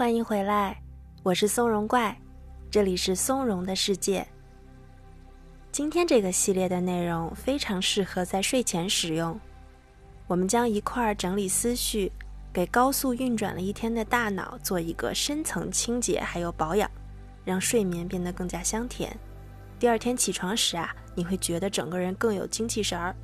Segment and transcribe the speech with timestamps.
[0.00, 0.80] 欢迎回来，
[1.22, 2.18] 我是松茸怪，
[2.70, 4.26] 这里是松茸的世界。
[5.70, 9.38] 今天这个系列的内容非常适合在睡前使用，
[10.26, 12.10] 我们将一块儿整理思绪，
[12.50, 16.90] 给高速运转了一天的大脑做一个深层清洁，还有保养，
[17.44, 19.14] 让睡眠变得更加香甜。
[19.78, 23.14] 第二天起床时啊，你会觉得整个人更有精气神儿。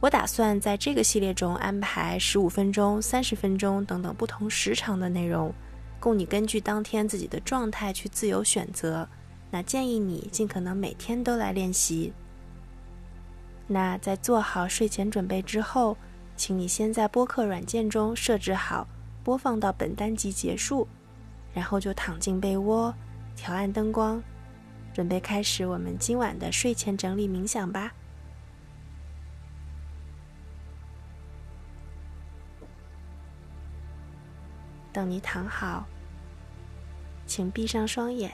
[0.00, 5.54] 我打算在这个系列中安排十五分钟、三十分钟等等不同时长的内容。
[6.02, 9.08] 供你根据当天自己的状态去自由选择。
[9.52, 12.12] 那建议你尽可能每天都来练习。
[13.68, 15.96] 那在做好睡前准备之后，
[16.36, 18.88] 请你先在播客软件中设置好
[19.22, 20.88] 播放到本单集结束，
[21.54, 22.92] 然后就躺进被窝，
[23.36, 24.20] 调暗灯光，
[24.92, 27.92] 准备开始我们今晚的睡前整理冥想吧。
[34.92, 35.86] 等你躺好。
[37.34, 38.30] 请闭上双眼，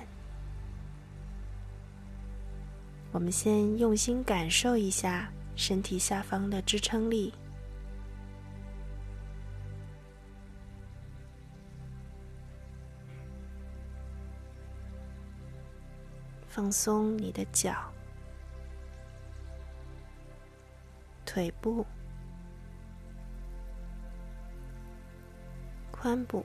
[3.13, 7.32] 我们先用心感受一下身体下方的支撑力，
[16.49, 17.73] 放松你的脚、
[21.24, 21.87] 腿部、
[25.93, 26.45] 髋部。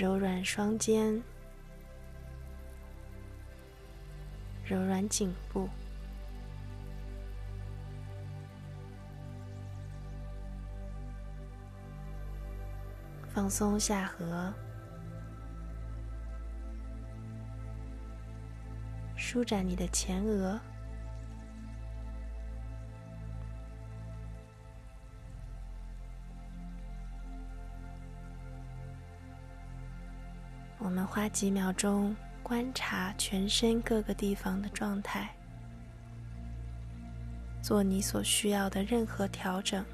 [0.00, 1.22] 柔软双肩，
[4.64, 5.68] 柔软颈部，
[13.28, 14.54] 放松下颌，
[19.16, 20.58] 舒展你的前额。
[30.90, 35.32] 我们花几秒钟观察全身各个地方的状态，
[37.62, 39.84] 做你所需要的任何调整，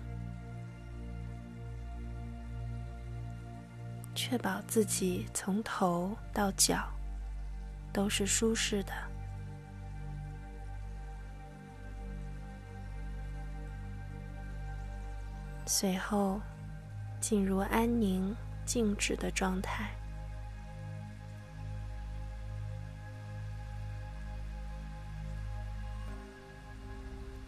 [4.14, 6.88] 确保自己从头到脚
[7.92, 8.92] 都是舒适的。
[15.66, 16.40] 随后
[17.20, 19.90] 进入安宁静止的状态。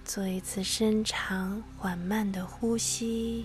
[0.08, 3.44] 做一次深长缓慢的呼吸，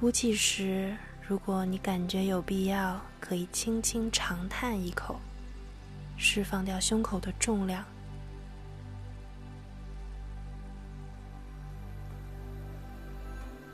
[0.00, 5.20] 呼气时，如果你感觉有必要，可以轻轻长叹一口，
[6.16, 7.84] 释放掉胸口的重量。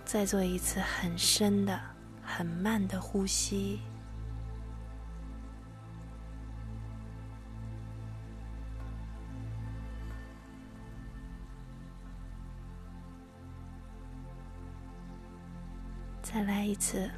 [0.04, 1.80] 再做一次很深的、
[2.22, 3.80] 很慢的呼吸。
[16.68, 17.10] 一次，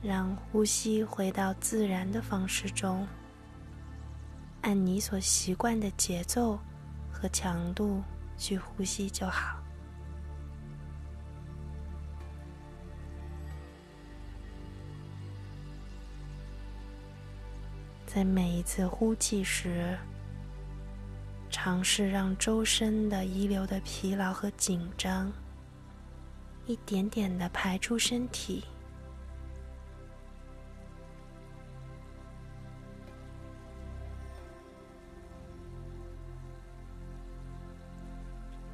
[0.00, 3.04] 让呼吸回到自然的方式中，
[4.62, 6.56] 按你所习惯的节奏
[7.10, 8.00] 和强度
[8.36, 9.57] 去呼吸就好。
[18.08, 19.98] 在每一次呼气时，
[21.50, 25.30] 尝试让周身的遗留的疲劳和紧张
[26.64, 28.64] 一点点的排出身体。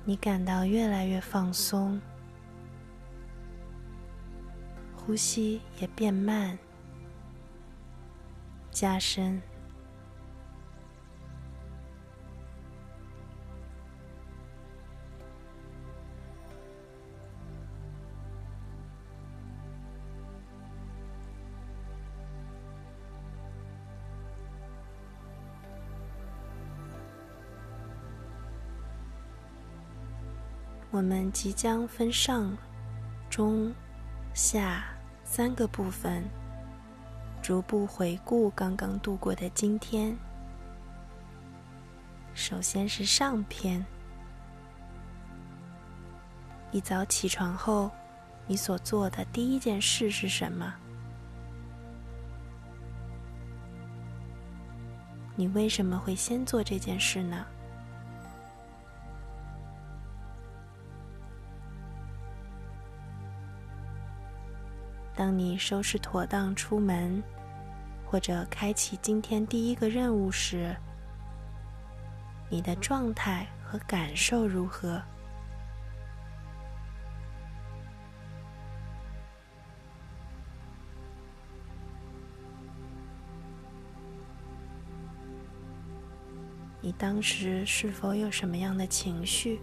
[0.04, 2.00] 你感到越来越放松，
[4.94, 6.56] 呼吸也变慢。
[8.75, 9.41] 加深。
[30.91, 32.56] 我们即将分上、
[33.29, 33.75] 中、
[34.32, 34.85] 下
[35.25, 36.44] 三个部分。
[37.44, 40.17] 逐步回顾刚刚度过的今天。
[42.32, 43.85] 首先是上篇，
[46.73, 47.91] 一早起床后，
[48.46, 50.73] 你所做的第一件事是什么？
[55.37, 57.44] 你为什么会先做这件事呢？
[65.16, 67.22] 当你收拾妥当出门，
[68.05, 70.75] 或者开启今天第一个任务时，
[72.50, 75.00] 你的状态和感受如何？
[86.81, 89.58] 你当时是否有什么样的情绪？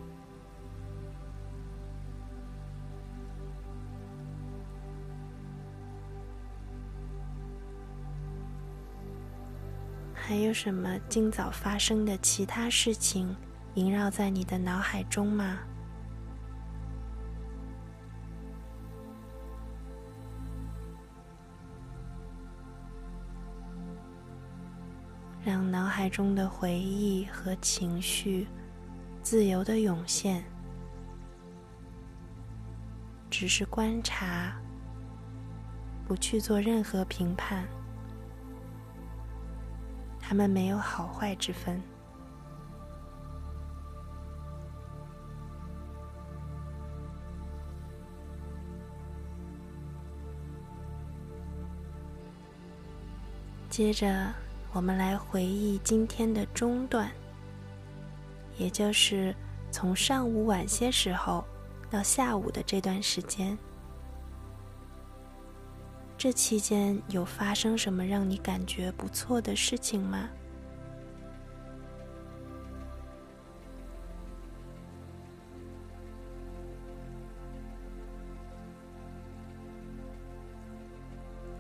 [10.52, 13.34] 有什么今早发生的其他事情
[13.76, 15.60] 萦绕在你的脑海中吗？
[25.42, 28.46] 让脑海中的回忆和情绪
[29.24, 30.44] 自由的涌现，
[33.30, 34.54] 只是观察，
[36.06, 37.66] 不去做任何评判。
[40.32, 41.84] 他们没有好坏之分。
[53.70, 54.34] 接着。
[54.74, 57.12] 我们来回忆今天的中段，
[58.56, 59.36] 也就是
[59.70, 61.44] 从上午晚些时候
[61.90, 63.58] 到下午的这段时间。
[66.24, 70.30] 这期间有发生什么让你感觉不错的事情吗？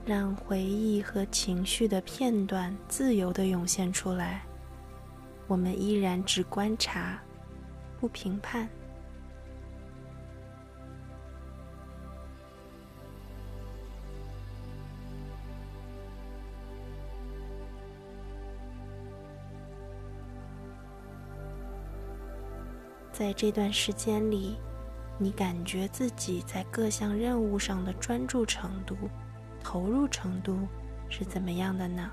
[0.05, 4.43] 让回忆和情绪的片段自由的涌现出来，
[5.47, 7.19] 我们依然只观察，
[7.99, 8.69] 不评判。
[23.11, 24.57] 在这段时间里，
[25.17, 28.95] 你感觉自己在各项任务上的专注程度。
[29.63, 30.67] 投入程度
[31.07, 32.09] 是怎么样的呢？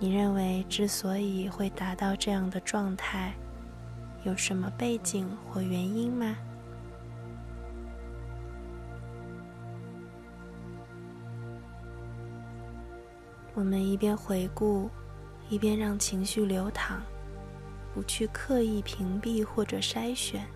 [0.00, 3.32] 你认为之所以会达到这样的状态，
[4.24, 6.36] 有什么背景或原因吗？
[13.54, 14.88] 我们一边回顾，
[15.48, 17.02] 一边让情绪流淌。
[17.94, 20.46] 不去刻意屏蔽或者筛选，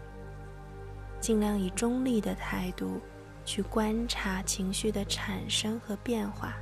[1.20, 2.98] 尽量以中立的态度
[3.44, 6.56] 去观察情绪的产生和变化，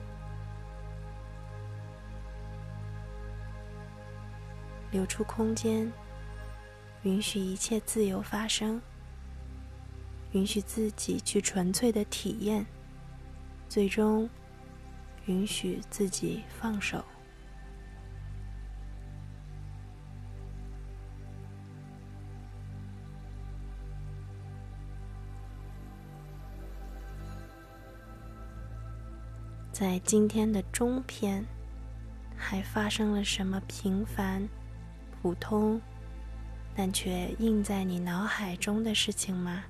[4.90, 5.88] 留出空间，
[7.04, 8.82] 允许一切自由发生，
[10.32, 12.66] 允许自己去纯粹的体验，
[13.68, 14.28] 最终
[15.26, 17.04] 允许自己放手。
[29.72, 31.44] 在今天的中篇，
[32.36, 34.48] 还发生了什么平凡、
[35.20, 35.80] 普通，
[36.76, 39.64] 但却印在你脑海中的事情吗？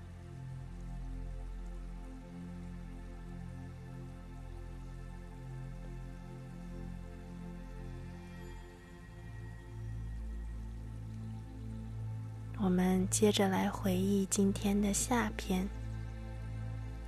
[12.75, 15.65] 我们接着来回忆今天的下篇，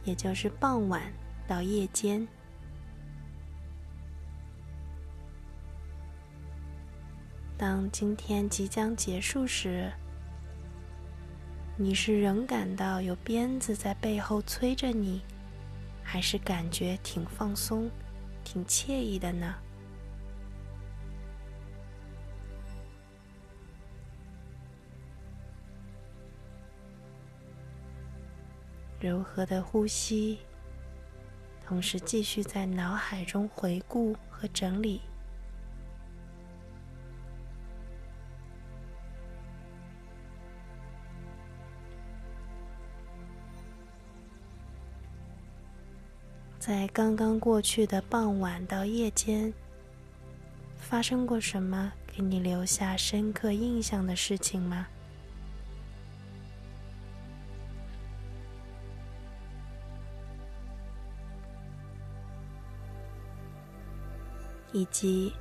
[0.04, 1.12] 也就是傍晚
[1.44, 2.25] 到夜间。
[7.58, 9.90] 当今天即将结束时，
[11.76, 15.20] 你是仍感到有鞭子在背后催着你，
[16.00, 17.90] 还是感觉挺放松、
[18.44, 19.52] 挺惬意的呢？
[29.06, 30.38] 柔和的呼吸，
[31.64, 35.00] 同时继续在脑海中回顾和整理。
[46.58, 49.54] 在刚刚过去的傍晚到夜间，
[50.76, 54.88] 发生过什么给你留下深刻印象的事情吗？
[64.76, 65.33] 以及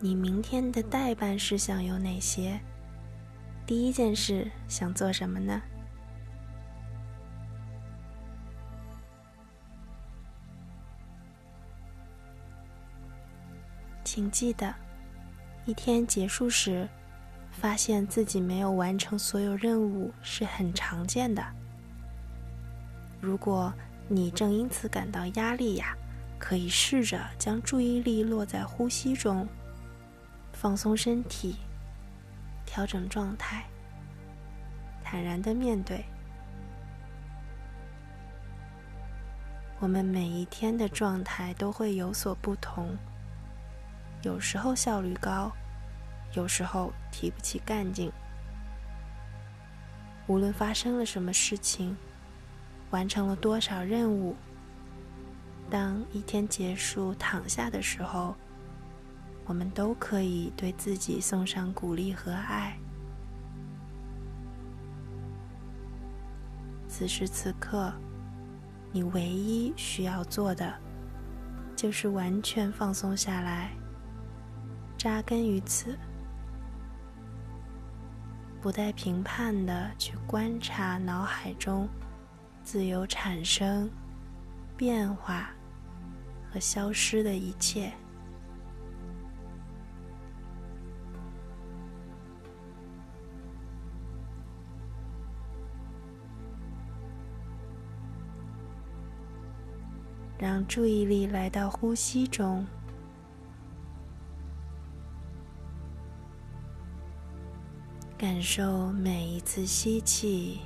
[0.00, 2.58] 你明天的代办事项有哪些？
[3.64, 5.62] 第一件事想做什么呢？
[14.02, 14.74] 请记得，
[15.64, 16.88] 一天结束时，
[17.52, 21.40] 发现自己没有完成所有任务是很常见的。
[23.20, 23.72] 如果
[24.08, 25.96] 你正因此感到压力呀，
[26.42, 29.46] 可以试着将注意力落在呼吸中，
[30.52, 31.54] 放松身体，
[32.66, 33.64] 调整状态，
[35.04, 36.04] 坦然的面对。
[39.78, 42.98] 我们每一天的状态都会有所不同。
[44.22, 45.52] 有时候效率高，
[46.34, 48.10] 有时候提不起干劲。
[50.26, 51.96] 无论发生了什么事情，
[52.90, 54.34] 完成了多少任务，
[55.72, 58.36] 当一天结束躺下的时候，
[59.46, 62.76] 我们都可以对自己送上鼓励和爱。
[66.86, 67.90] 此时此刻，
[68.92, 70.78] 你唯一需要做的，
[71.74, 73.70] 就是完全放松下来。
[74.98, 75.98] 扎根于此，
[78.60, 81.88] 不带评判的去观察脑海中
[82.62, 83.90] 自由产生、
[84.76, 85.48] 变化
[86.52, 87.90] 和消失的一切，
[100.38, 102.66] 让注意力来到呼吸中。
[108.18, 110.60] 感受每一次吸气，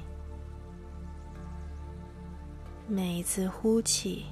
[2.86, 4.26] 每一次呼气。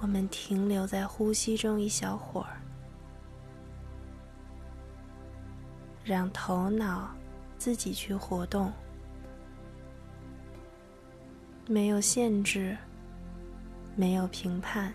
[0.00, 2.60] 我们停留在呼吸中一小会儿，
[6.04, 7.10] 让头脑
[7.58, 8.72] 自己去活动，
[11.66, 12.76] 没有限制。
[13.96, 14.92] 没有评判，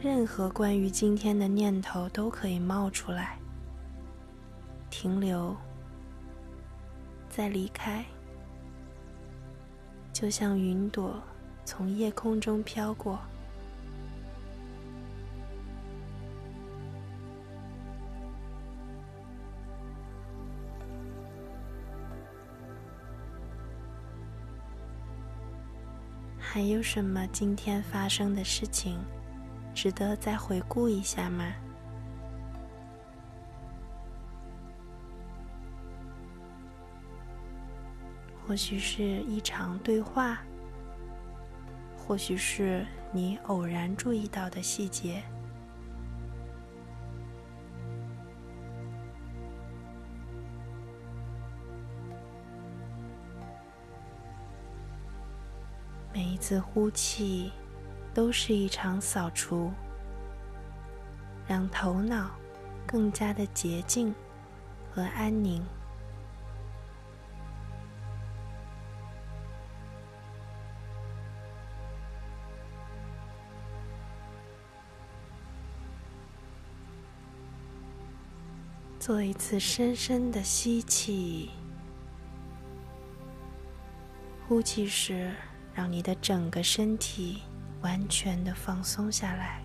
[0.00, 3.38] 任何关于今天的念头都可以冒出来，
[4.88, 5.54] 停留，
[7.28, 8.02] 再离开，
[10.24, 11.22] 就像云朵
[11.66, 13.18] 从夜空中飘过。
[26.38, 28.98] 还有什么今天发生的事情
[29.74, 31.52] 值得再回顾一下吗？
[38.46, 40.38] 或许是一场对话，
[41.96, 45.22] 或许是你偶然注意到的细节。
[56.12, 57.50] 每一次呼气，
[58.12, 59.72] 都是一场扫除，
[61.48, 62.30] 让头脑
[62.86, 64.14] 更加的洁净
[64.92, 65.64] 和安宁。
[79.04, 81.50] 做一次深深的吸气，
[84.48, 85.30] 呼气时。
[85.74, 87.42] 让你的整个身体
[87.82, 89.62] 完全的放松下来。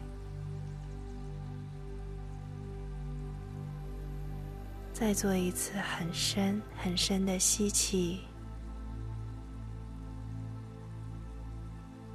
[4.91, 8.19] 再做一次很深很深的吸气，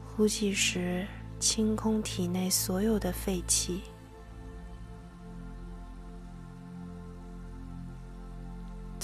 [0.05, 1.07] 呼气时
[1.41, 3.81] 清空体内所有的废气。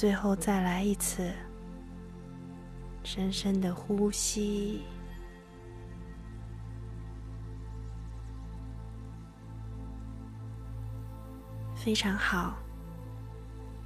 [0.01, 1.31] 最后再来一次。
[3.05, 4.81] 深深的呼吸，
[11.77, 12.57] 非常好。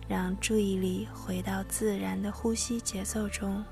[0.07, 3.65] 让注意力回到自然的呼吸节奏中，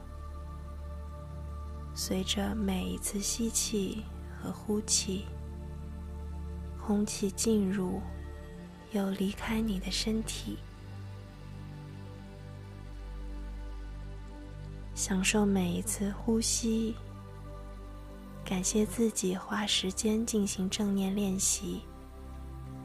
[1.94, 4.02] 随着每一次吸气
[4.36, 5.26] 和呼气，
[6.76, 8.02] 空气进入
[8.90, 10.58] 又离开你的身体。
[15.02, 16.94] 享受每一次呼吸，
[18.44, 21.80] 感谢自己花时间进行正念练习，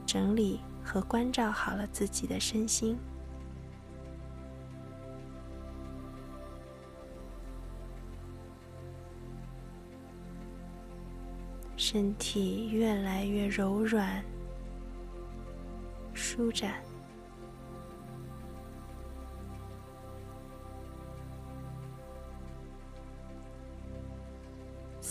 [0.03, 2.97] 整理和关照好了自己的身心。
[11.75, 14.25] 身体越来越柔软、
[16.15, 16.81] 舒展，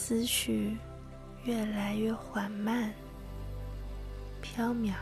[0.09, 0.79] 思绪
[1.43, 2.95] 越来越缓慢、
[4.41, 4.95] 飘渺，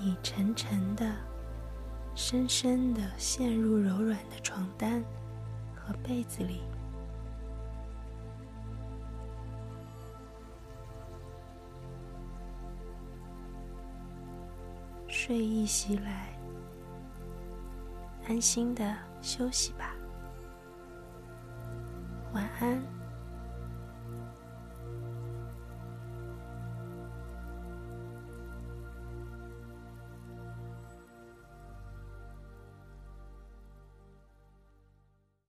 [0.00, 1.14] 你沉沉的。
[2.14, 5.04] 深深的陷入柔软的床单
[5.74, 6.62] 和被子里，
[15.06, 16.35] 睡意袭来，
[18.28, 19.94] 安心的休息吧，
[22.32, 22.82] 晚安。